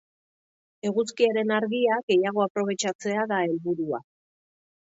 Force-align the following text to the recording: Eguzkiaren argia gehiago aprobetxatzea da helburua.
Eguzkiaren 0.89 1.53
argia 1.59 1.99
gehiago 2.09 2.43
aprobetxatzea 2.47 3.29
da 3.35 3.41
helburua. 3.45 4.05